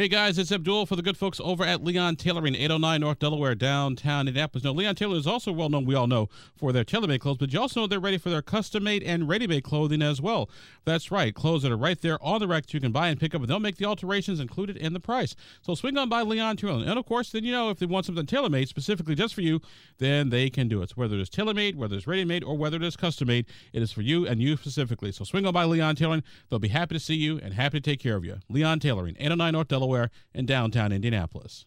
[0.00, 3.54] Hey guys, it's Abdul for the good folks over at Leon Tailoring, 809 North Delaware,
[3.54, 4.64] downtown Indianapolis.
[4.64, 7.52] Now, Leon Tailoring is also well known, we all know, for their tailor-made clothes, but
[7.52, 10.48] you also know they're ready for their custom-made and ready-made clothing as well.
[10.86, 13.34] That's right, clothes that are right there on the rack you can buy and pick
[13.34, 15.36] up, and they'll make the alterations included in the price.
[15.60, 16.88] So swing on by Leon Tailoring.
[16.88, 19.60] And of course, then you know if they want something tailor-made specifically just for you,
[19.98, 20.88] then they can do it.
[20.88, 23.44] So whether it's tailor-made, whether it's ready-made, or whether it is custom-made,
[23.74, 25.12] it is for you and you specifically.
[25.12, 26.22] So swing on by Leon Tailoring.
[26.48, 28.38] They'll be happy to see you and happy to take care of you.
[28.48, 29.89] Leon Tailoring, 809 North Delaware,
[30.34, 31.66] and downtown downtown Indianapolis.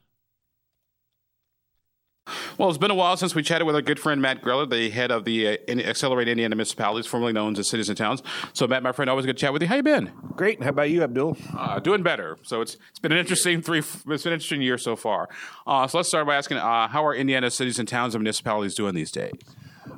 [2.57, 4.89] Well, it's been a while since we chatted with our good friend Matt Greller, the
[4.91, 8.23] head of the uh, Accelerate Indiana Municipalities, formerly known as Cities and Towns.
[8.53, 9.67] So, Matt, my friend, always good to chat with you.
[9.67, 10.09] How you been?
[10.38, 10.63] Great.
[10.63, 11.35] How about you, Abdul?
[11.53, 12.38] Uh, doing better.
[12.43, 13.79] So it's it's been an interesting three.
[13.79, 15.27] It's been an interesting year so far.
[15.67, 18.73] Uh, so let's start by asking, uh, how are Indiana cities and towns and municipalities
[18.73, 19.34] doing these days?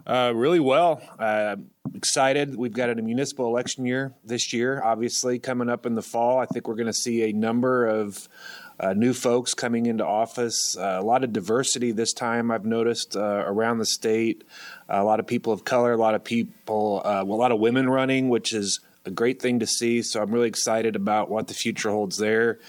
[0.05, 1.01] Uh, really well.
[1.19, 1.55] Uh,
[1.93, 2.55] excited.
[2.55, 6.39] We've got a municipal election year this year, obviously coming up in the fall.
[6.39, 8.27] I think we're going to see a number of
[8.79, 13.15] uh, new folks coming into office, uh, a lot of diversity this time I've noticed
[13.15, 14.43] uh, around the state,
[14.89, 17.89] a lot of people of color, a lot of people, uh, a lot of women
[17.89, 20.01] running, which is a great thing to see.
[20.01, 22.59] So I'm really excited about what the future holds there.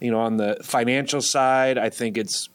[0.00, 2.48] You know, on the financial side, I think it's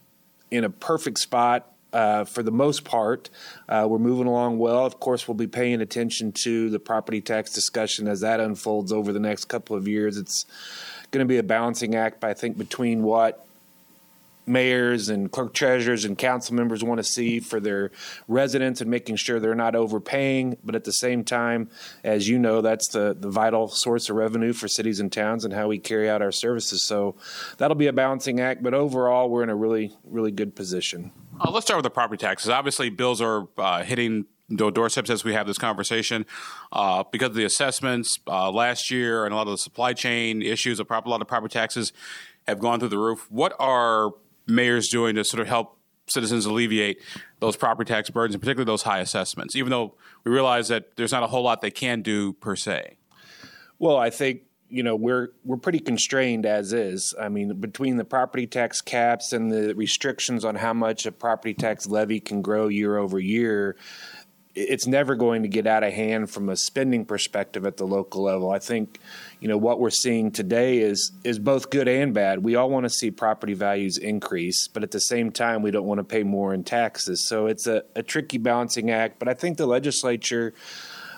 [0.50, 1.72] in a perfect spot.
[1.96, 3.30] Uh, for the most part,
[3.70, 4.86] uh, we're moving along well.
[4.86, 9.14] Of course, we'll be paying attention to the property tax discussion as that unfolds over
[9.14, 10.18] the next couple of years.
[10.18, 10.46] It's
[11.12, 13.48] going to be a balancing act, I think, between what
[14.48, 17.92] mayors and clerk treasurers and council members want to see for their
[18.28, 20.58] residents and making sure they're not overpaying.
[20.64, 21.70] But at the same time,
[22.04, 25.54] as you know, that's the, the vital source of revenue for cities and towns and
[25.54, 26.84] how we carry out our services.
[26.84, 27.16] So
[27.58, 28.64] that'll be a balancing act.
[28.64, 31.12] But overall, we're in a really, really good position.
[31.40, 32.50] Uh, let's start with the property taxes.
[32.50, 36.26] Obviously, bills are uh, hitting doorsteps as we have this conversation
[36.72, 40.42] uh, because of the assessments uh, last year and a lot of the supply chain
[40.42, 40.80] issues.
[40.80, 41.92] A lot of property taxes
[42.48, 43.26] have gone through the roof.
[43.30, 44.12] What are
[44.48, 47.02] mayors doing to sort of help citizens alleviate
[47.40, 49.56] those property tax burdens, and particularly those high assessments?
[49.56, 52.98] Even though we realize that there's not a whole lot they can do per se.
[53.80, 57.14] Well, I think you know we're we're pretty constrained as is.
[57.20, 61.54] I mean, between the property tax caps and the restrictions on how much a property
[61.54, 63.76] tax levy can grow year over year,
[64.56, 68.24] it's never going to get out of hand from a spending perspective at the local
[68.24, 68.52] level.
[68.52, 69.00] I think,
[69.42, 72.40] you know, what we're seeing today is is both good and bad.
[72.40, 75.86] We all want to see property values increase, but at the same time, we don't
[75.86, 77.28] want to pay more in taxes.
[77.28, 79.20] So it's a, a tricky balancing act.
[79.20, 80.54] But I think the legislature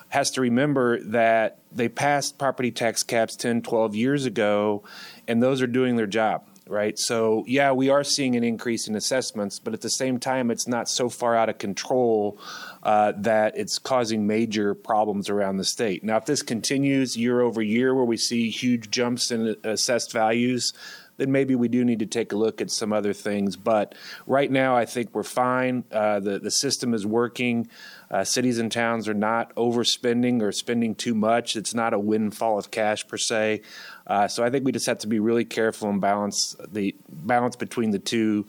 [0.09, 4.83] has to remember that they passed property tax caps 10, 12 years ago,
[5.27, 6.97] and those are doing their job right?
[6.97, 10.67] So, yeah, we are seeing an increase in assessments, but at the same time, it's
[10.67, 12.39] not so far out of control
[12.83, 16.03] uh, that it's causing major problems around the state.
[16.03, 20.73] Now, if this continues year over year, where we see huge jumps in assessed values,
[21.17, 23.55] then maybe we do need to take a look at some other things.
[23.55, 23.95] But
[24.25, 25.83] right now, I think we're fine.
[25.91, 27.69] Uh, the the system is working.
[28.09, 31.55] Uh, cities and towns are not overspending or spending too much.
[31.55, 33.61] It's not a windfall of cash per se.
[34.05, 37.55] Uh, so I think we just have to be really careful and balance the balance
[37.55, 38.47] between the two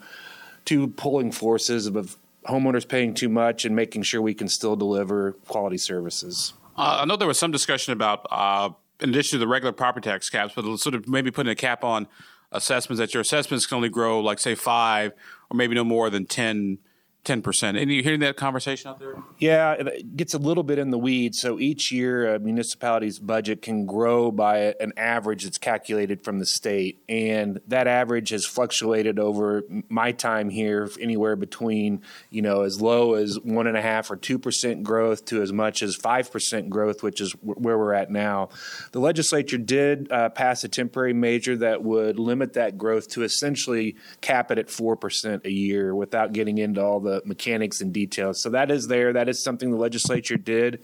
[0.64, 5.32] two pulling forces of homeowners paying too much and making sure we can still deliver
[5.48, 6.52] quality services.
[6.76, 10.08] Uh, I know there was some discussion about, uh, in addition to the regular property
[10.08, 12.06] tax caps, but sort of maybe putting a cap on
[12.52, 15.12] assessments that your assessments can only grow like say five
[15.50, 16.78] or maybe no more than ten
[17.28, 17.76] ten percent.
[17.76, 19.14] And you hearing that conversation out there?
[19.38, 21.38] Yeah, it gets a little bit in the weeds.
[21.40, 26.46] So each year, a municipality's budget can grow by an average that's calculated from the
[26.46, 32.00] state, and that average has fluctuated over my time here, anywhere between
[32.30, 35.52] you know as low as one and a half or two percent growth to as
[35.52, 38.48] much as five percent growth, which is where we're at now.
[38.92, 43.96] The legislature did uh, pass a temporary measure that would limit that growth to essentially
[44.22, 48.40] cap it at four percent a year, without getting into all the mechanics and details.
[48.40, 49.12] So that is there.
[49.12, 50.80] That is something the legislature did,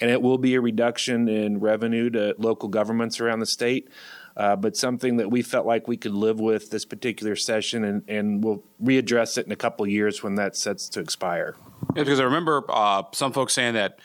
[0.00, 3.88] and it will be a reduction in revenue to local governments around the state.
[4.36, 8.02] Uh, but something that we felt like we could live with this particular session, and,
[8.08, 11.56] and we'll readdress it in a couple years when that sets to expire.
[11.94, 13.98] Yeah, because I remember uh, some folks saying that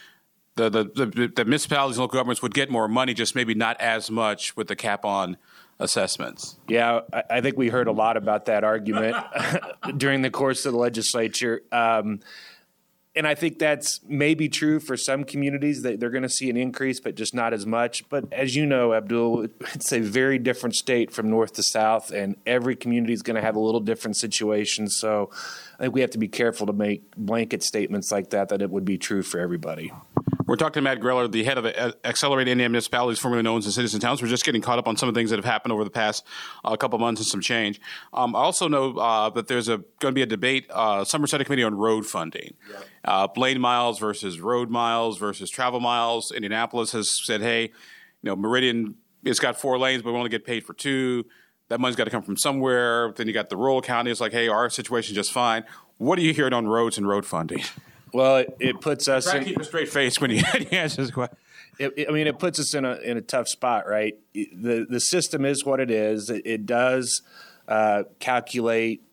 [0.56, 3.80] the, the, the, the municipalities and local governments would get more money, just maybe not
[3.80, 5.38] as much with the cap on
[5.80, 6.57] assessments.
[6.68, 9.18] Yeah, I, think we heard a lot about that argument
[9.98, 11.62] during the course of the legislature.
[11.72, 12.22] Um,
[13.18, 16.57] and I think that's maybe true for some communities that they're going to see an
[16.57, 18.07] increase, but just not as much.
[18.10, 22.36] But as you know, Abdul, it's a very different state from north to south, and
[22.45, 24.89] every community is going to have a little different situation.
[24.89, 25.30] So
[25.80, 28.69] I think we have to be careful to make blanket statements like that that it
[28.69, 29.94] would be true for everybody.
[30.47, 31.65] We're talking to Matt Greller, the head of
[32.03, 34.21] Accelerate Indiana Municipalities, formerly known as Cities and Towns.
[34.21, 35.89] We're just getting caught up on some of the things that have happened over the
[35.89, 36.24] past
[36.63, 37.81] uh, couple months and some change.
[38.13, 41.45] Um, I also know uh, that there's going to be a debate, uh, Summer Study
[41.45, 42.53] Committee on road funding.
[42.69, 42.77] Yeah.
[43.03, 46.31] Uh, lane miles versus road miles versus travel miles.
[46.31, 47.71] Indianapolis has said, hey, you
[48.21, 51.25] know, Meridian, it's got four lanes, but we only get paid for two.
[51.69, 53.12] That money's got to come from somewhere.
[53.15, 55.63] Then you got the rural counties like, hey, our situation's just fine.
[55.98, 57.63] What are you hearing on roads and road funding?
[58.15, 60.41] Well, it, it puts us Try in, to keep a straight face when you,
[60.71, 61.38] answer this question.
[61.77, 64.17] It, it, I mean, it puts us in a in a tough spot, right?
[64.33, 66.29] The the system is what it is.
[66.29, 67.21] It, it does
[67.67, 69.03] uh, calculate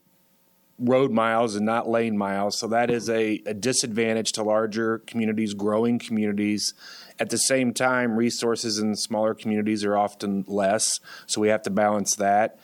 [0.78, 5.54] road miles and not lane miles, so that is a, a disadvantage to larger communities,
[5.54, 6.72] growing communities.
[7.19, 11.70] At the same time, resources in smaller communities are often less, so we have to
[11.70, 12.60] balance that.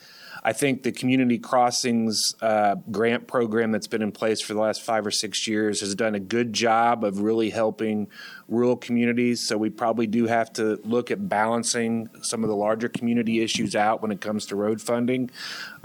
[0.49, 4.81] I think the community crossings uh, grant program that's been in place for the last
[4.81, 8.09] five or six years has done a good job of really helping
[8.49, 9.47] rural communities.
[9.47, 13.77] So we probably do have to look at balancing some of the larger community issues
[13.77, 15.29] out when it comes to road funding.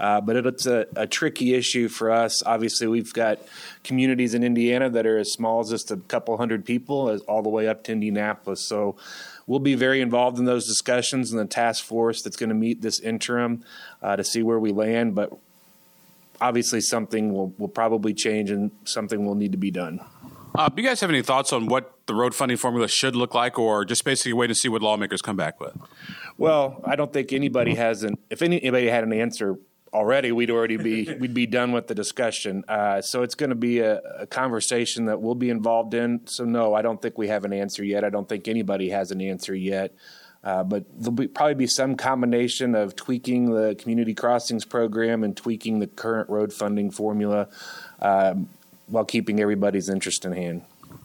[0.00, 2.42] Uh, but it's a, a, tricky issue for us.
[2.42, 3.40] Obviously, we've got
[3.82, 7.42] communities in Indiana that are as small as just a couple hundred people, as all
[7.42, 8.62] the way up to Indianapolis.
[8.62, 8.96] So
[9.46, 12.82] we'll be very involved in those discussions and the task force that's going to meet
[12.82, 13.64] this interim
[14.02, 15.14] uh, to see where we land.
[15.14, 15.32] But
[16.40, 20.00] obviously, something will, will probably change and something will need to be done.
[20.56, 23.34] Uh, do you guys have any thoughts on what the road funding formula should look
[23.34, 25.76] like, or just basically wait to see what lawmakers come back with?
[26.38, 28.18] Well, I don't think anybody has an.
[28.30, 29.56] If anybody had an answer
[29.94, 32.64] already, we'd already be we'd be done with the discussion.
[32.68, 36.26] Uh, so it's going to be a, a, conversation that we'll be involved in.
[36.26, 38.04] So no, I don't think we have an answer yet.
[38.04, 39.94] I don't think anybody has an answer yet.
[40.42, 45.34] Uh, but there'll be, probably be some combination of tweaking the community crossings program and
[45.34, 47.48] tweaking the current road funding formula
[48.02, 48.46] um,
[48.88, 50.62] while keeping everybody's interest in hand.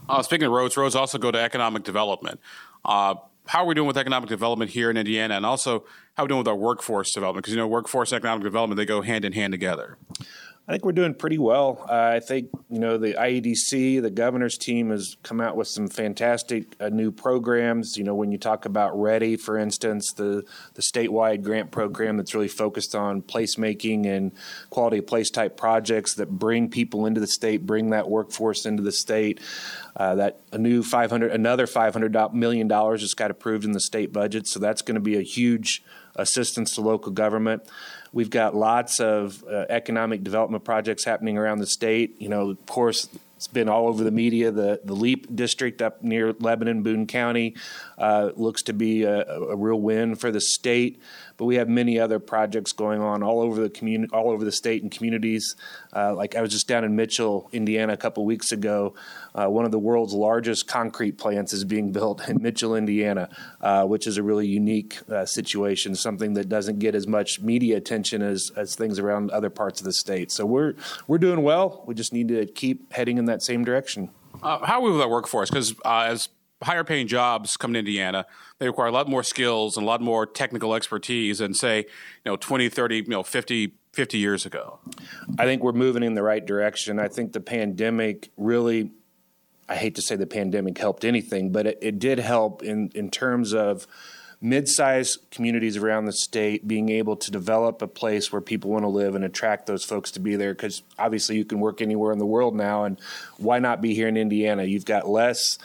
[0.09, 2.41] Uh, speaking of roads, roads also go to economic development.
[2.83, 3.15] Uh,
[3.49, 5.83] how are we doing with economic development here in Indiana, and also
[6.15, 7.43] how are we doing with our workforce development?
[7.43, 9.97] Because you know, workforce and economic development they go hand in hand together.
[10.69, 11.83] I think we're doing pretty well.
[11.89, 15.87] Uh, I think you know the IEDC, the governor's team, has come out with some
[15.87, 17.97] fantastic uh, new programs.
[17.97, 20.45] You know, when you talk about READI, for instance, the
[20.75, 24.31] the statewide grant program that's really focused on placemaking and
[24.69, 28.83] quality of place type projects that bring people into the state, bring that workforce into
[28.83, 29.39] the state.
[29.95, 34.13] Uh, that a new 500, another 500 million dollars just got approved in the state
[34.13, 35.81] budget, so that's going to be a huge
[36.21, 37.63] assistance to local government.
[38.11, 42.19] We've got lots of uh, economic development projects happening around the state.
[42.21, 43.07] You know, of course,
[43.39, 44.51] it's been all over the media.
[44.51, 47.55] The the LEAP district up near Lebanon, Boone County,
[47.97, 50.99] uh, looks to be a, a, real win for the state.
[51.37, 54.51] But we have many other projects going on all over the community, all over the
[54.51, 55.55] state and communities.
[55.95, 58.93] Uh, like I was just down in Mitchell, Indiana, a couple weeks ago.
[59.33, 63.29] Uh, one of the world's largest concrete plants is being built in Mitchell, Indiana,
[63.61, 65.95] uh, which is a really unique uh, situation.
[65.95, 69.85] Something that doesn't get as much media attention as as things around other parts of
[69.85, 70.29] the state.
[70.29, 70.73] So we're
[71.07, 71.85] we're doing well.
[71.87, 74.09] We just need to keep heading in that same direction.
[74.41, 75.49] Uh, how are we with that workforce?
[75.49, 76.29] Because uh, as
[76.61, 78.25] higher paying jobs come to Indiana,
[78.59, 82.31] they require a lot more skills and a lot more technical expertise than say, you
[82.31, 84.79] know, 20, 30, you know, 50, 50 years ago.
[85.37, 86.99] I think we're moving in the right direction.
[86.99, 88.91] I think the pandemic really
[89.69, 93.11] I hate to say the pandemic helped anything, but it, it did help in, in
[93.11, 93.85] terms of
[94.41, 98.89] mid-sized communities around the state being able to develop a place where people want to
[98.89, 102.19] live and attract those folks to be there because obviously you can work anywhere in
[102.19, 102.97] the world now and
[103.37, 105.57] why not be here in indiana you've got less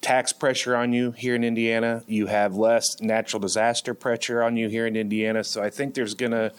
[0.00, 2.02] tax pressure on you here in Indiana.
[2.06, 5.44] You have less natural disaster pressure on you here in Indiana.
[5.44, 6.52] So I think there's going to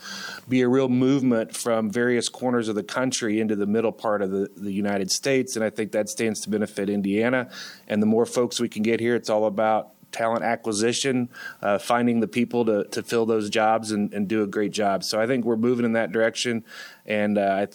[0.47, 4.31] be a real movement from various corners of the country into the middle part of
[4.31, 5.55] the, the United States.
[5.55, 7.49] And I think that stands to benefit Indiana.
[7.87, 11.29] And the more folks we can get here, it's all about talent acquisition,
[11.61, 15.03] uh, finding the people to, to fill those jobs and, and, do a great job.
[15.03, 16.63] So I think we're moving in that direction.
[17.05, 17.69] And uh, I'm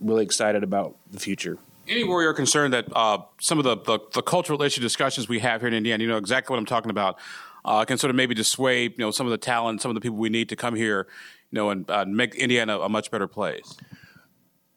[0.00, 1.58] really excited about the future
[1.88, 5.40] any worry or concern that uh, some of the, the, the, cultural issue discussions we
[5.40, 7.18] have here in Indiana, you know exactly what I'm talking about,
[7.64, 10.00] uh, can sort of maybe dissuade you know some of the talent, some of the
[10.00, 11.06] people we need to come here,
[11.50, 13.76] you know, and uh, make Indiana a much better place.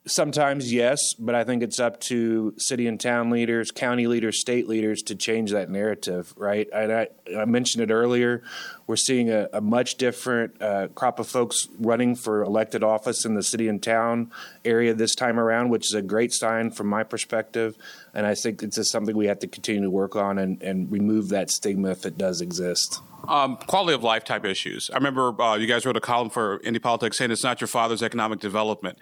[0.08, 4.68] Sometimes, yes, but I think it's up to city and town leaders, county leaders, state
[4.68, 6.68] leaders to change that narrative, right?
[6.72, 8.44] And I, I mentioned it earlier.
[8.86, 13.34] We're seeing a, a much different uh, crop of folks running for elected office in
[13.34, 14.32] the city and town
[14.64, 17.76] area this time around, which is a great sign from my perspective.
[18.14, 20.92] And I think it's just something we have to continue to work on and, and
[20.92, 23.02] remove that stigma if it does exist.
[23.28, 24.92] Um, quality of life type issues.
[24.92, 27.68] I remember uh, you guys wrote a column for Indy Politics saying it's not your
[27.68, 29.00] father's economic development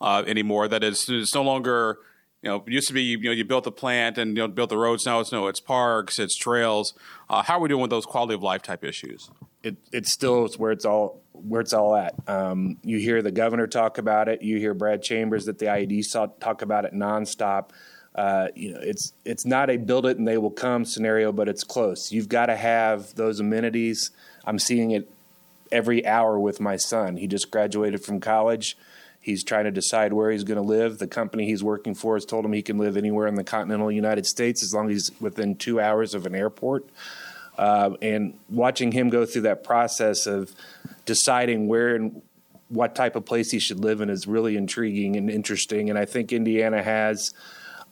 [0.00, 0.68] uh, anymore.
[0.68, 1.98] That is, it's no longer
[2.42, 4.70] you know, used to be you know you built the plant and you know built
[4.70, 5.04] the roads.
[5.04, 6.94] Now it's no, it's parks, it's trails.
[7.28, 9.30] Uh, how are we doing with those quality of life type issues?
[9.62, 12.14] It it still where it's all where it's all at.
[12.28, 14.42] Um, you hear the governor talk about it.
[14.42, 17.70] You hear Brad Chambers at the IED talk about it nonstop.
[18.14, 21.48] Uh, you know, it's it's not a build it and they will come scenario, but
[21.48, 22.12] it's close.
[22.12, 24.12] You've got to have those amenities.
[24.44, 25.10] I'm seeing it
[25.72, 27.16] every hour with my son.
[27.16, 28.76] He just graduated from college.
[29.28, 30.98] He's trying to decide where he's going to live.
[30.98, 33.92] The company he's working for has told him he can live anywhere in the continental
[33.92, 36.88] United States as long as he's within two hours of an airport.
[37.58, 40.54] Uh, and watching him go through that process of
[41.04, 42.22] deciding where and
[42.68, 45.90] what type of place he should live in is really intriguing and interesting.
[45.90, 47.34] And I think Indiana has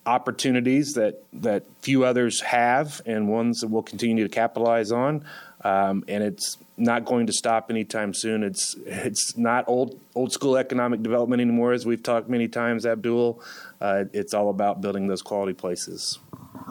[0.07, 5.25] opportunities that that few others have, and ones that we'll continue to capitalize on.
[5.63, 8.43] Um, and it's not going to stop anytime soon.
[8.43, 13.43] It's it's not old old school economic development anymore, as we've talked many times, Abdul.
[13.81, 16.19] Uh, it's all about building those quality places.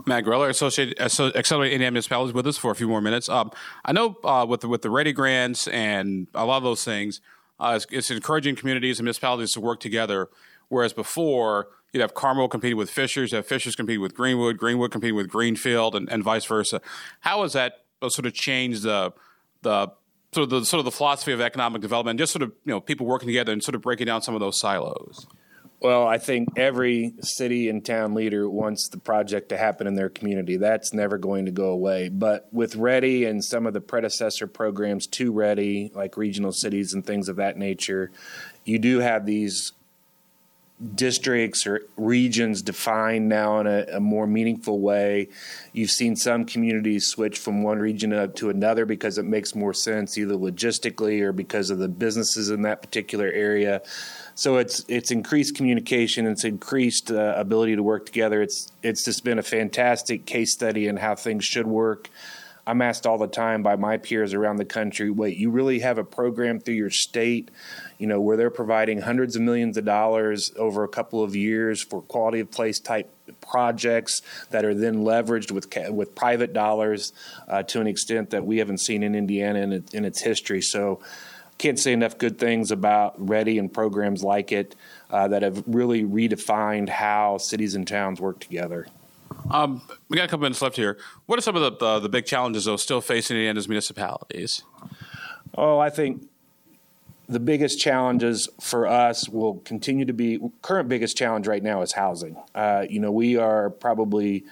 [0.05, 3.29] Matt Greller, Associated Accelerate Indiana Municipalities, with us for a few more minutes.
[3.29, 3.51] Um,
[3.83, 7.21] I know uh, with the, with the READI grants and a lot of those things,
[7.59, 10.29] uh, it's, it's encouraging communities and municipalities to work together.
[10.67, 14.91] Whereas before, you'd have Carmel competing with Fishers, you have Fishers competing with Greenwood, Greenwood
[14.91, 16.81] competing with Greenfield, and, and vice versa.
[17.21, 19.13] How has that sort of changed the
[19.65, 19.91] the
[20.31, 22.79] sort of the sort of the philosophy of economic development, just sort of you know
[22.79, 25.27] people working together and sort of breaking down some of those silos?
[25.81, 30.09] Well, I think every city and town leader wants the project to happen in their
[30.09, 30.57] community.
[30.57, 32.09] That's never going to go away.
[32.09, 37.05] But with READI and some of the predecessor programs to READI, like regional cities and
[37.05, 38.09] things of that nature,
[38.63, 39.73] you do have these
[40.93, 45.29] districts or regions defined now in a, a, more meaningful way.
[45.71, 49.73] You've seen some communities switch from one region up to another because it makes more
[49.73, 53.81] sense, either logistically or because of the businesses in that particular area.
[54.35, 58.41] So it's it's increased communication, it's increased uh, ability to work together.
[58.41, 62.09] It's it's just been a fantastic case study in how things should work.
[62.67, 65.99] I'm asked all the time by my peers around the country, wait, you really have
[65.99, 67.51] a program through your state,
[67.99, 71.83] you know, where they're providing hundreds of millions of dollars over a couple of years
[71.83, 77.13] for quality of place type projects that are then leveraged with with private dollars
[77.47, 80.61] uh, to an extent that we haven't seen in Indiana in, in its history.
[80.61, 80.99] So,
[81.57, 84.75] can't say enough good things about READI and programs like it
[85.09, 88.87] uh, that have really redefined how cities and towns work together.
[89.49, 90.97] Um, we got a couple minutes left here.
[91.25, 94.63] What are some of the uh, the big challenges though still facing Indiana's municipalities?
[95.57, 96.27] Oh, I think
[97.27, 101.93] the biggest challenges for us will continue to be current biggest challenge right now is
[101.93, 102.37] housing.
[102.53, 104.43] Uh, you know, we are probably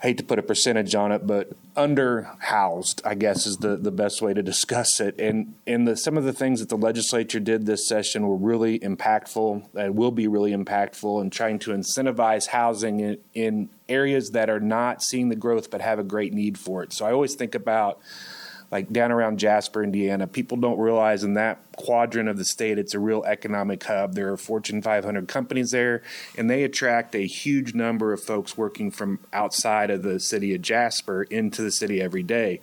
[0.00, 4.20] hate to put a percentage on it, but underhoused, I guess, is the, the best
[4.20, 5.18] way to discuss it.
[5.18, 8.78] And and the, some of the things that the legislature did this session were really
[8.78, 14.50] impactful and will be really impactful in trying to incentivize housing in, in areas that
[14.50, 16.92] are not seeing the growth but have a great need for it.
[16.92, 18.00] So I always think about
[18.70, 20.26] like down around Jasper, Indiana.
[20.26, 24.14] People don't realize in that quadrant of the state, it's a real economic hub.
[24.14, 26.02] There are Fortune 500 companies there,
[26.36, 30.62] and they attract a huge number of folks working from outside of the city of
[30.62, 32.60] Jasper into the city every day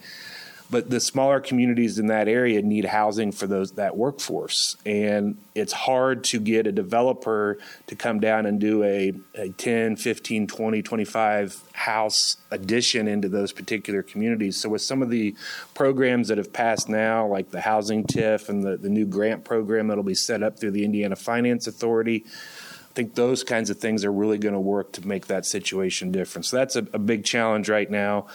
[0.74, 5.72] but the smaller communities in that area need housing for those that workforce and it's
[5.72, 10.82] hard to get a developer to come down and do a, a 10 15 20
[10.82, 15.36] 25 house addition into those particular communities so with some of the
[15.76, 19.90] programs that have passed now like the housing TIF and the, the new grant program
[19.90, 24.04] that'll be set up through the indiana finance authority I think those kinds of things
[24.06, 26.46] are really going to work to make that situation different.
[26.46, 28.28] So that's a, a big challenge right now.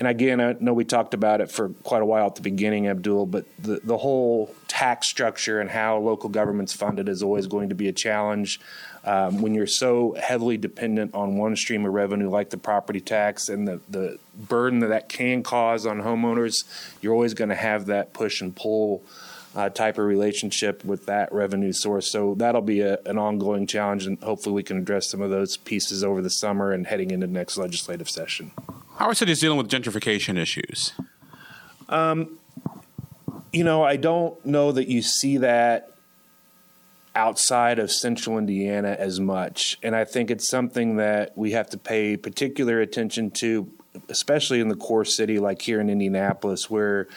[0.00, 2.88] And again, I know we talked about it for quite a while at the beginning,
[2.88, 7.68] Abdul, but the, the whole tax structure and how local government's funded is always going
[7.68, 8.62] to be a challenge.
[9.04, 13.50] Um, when you're so heavily dependent on one stream of revenue like the property tax
[13.50, 16.64] and the, the burden that that can cause on homeowners,
[17.02, 19.02] you're always going to have that push and pull
[19.54, 22.10] uh, type of relationship with that revenue source.
[22.10, 25.58] So that'll be a, an ongoing challenge, and hopefully we can address some of those
[25.58, 28.52] pieces over the summer and heading into next legislative session.
[29.00, 30.92] How are cities dealing with gentrification issues?
[31.88, 32.38] Um,
[33.50, 35.94] you know, I don't know that you see that
[37.14, 39.78] outside of central Indiana as much.
[39.82, 43.72] And I think it's something that we have to pay particular attention to,
[44.10, 47.08] especially in the core city like here in Indianapolis, where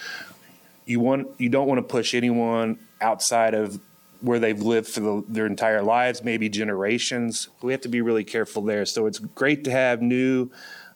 [0.86, 3.78] you want you don't want to push anyone outside of
[4.22, 7.50] where they've lived for the, their entire lives, maybe generations.
[7.62, 8.86] We have to be really careful there.
[8.86, 10.50] So it's great to have new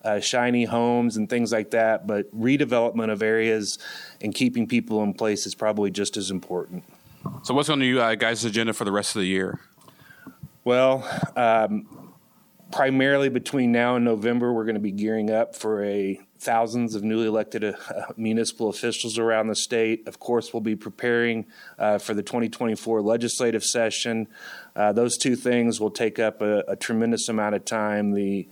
[0.03, 3.79] uh, shiny homes and things like that, but redevelopment of areas
[4.21, 6.83] and keeping people in place is probably just as important.
[7.43, 9.59] So, what's on you uh, guys' agenda for the rest of the year?
[10.63, 12.13] Well, um,
[12.71, 17.03] primarily between now and November, we're going to be gearing up for a thousands of
[17.03, 17.73] newly elected uh,
[18.15, 20.07] municipal officials around the state.
[20.07, 21.45] Of course, we'll be preparing
[21.79, 24.27] uh, for the 2024 legislative session.
[24.75, 28.11] Uh, those two things will take up a, a, tremendous amount of time.
[28.11, 28.47] The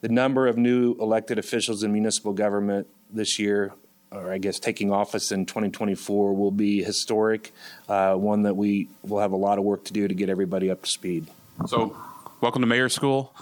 [0.00, 3.72] the number of new elected officials in municipal government this year,
[4.10, 7.52] or I guess taking office in 2024, will be historic.
[7.88, 10.70] Uh, one that we will have a lot of work to do to get everybody
[10.70, 11.26] up to speed.
[11.66, 11.96] So,
[12.40, 13.34] welcome to mayor school.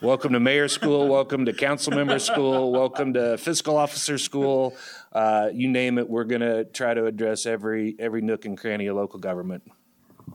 [0.00, 1.08] welcome to mayor school.
[1.08, 2.72] Welcome to council member school.
[2.72, 4.74] Welcome to fiscal officer school.
[5.12, 8.86] Uh, you name it, we're going to try to address every every nook and cranny
[8.86, 9.62] of local government.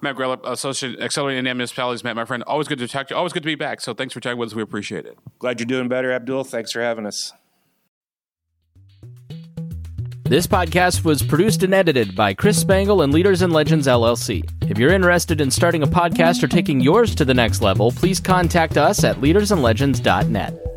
[0.04, 2.04] Matt Greller, Associate Accelerating Municipalities.
[2.04, 3.18] Matt, my friend, always good to talk to you.
[3.18, 3.82] Always good to be back.
[3.82, 4.56] So thanks for chatting with us.
[4.56, 5.18] We appreciate it.
[5.40, 6.44] Glad you're doing better, Abdul.
[6.44, 7.34] Thanks for having us.
[10.26, 14.44] This podcast was produced and edited by Chris Spangle and Leaders and Legends LLC.
[14.70, 18.20] If you're interested in starting a podcast or taking yours to the next level, please
[18.20, 20.73] contact us at leadersandlegends.net.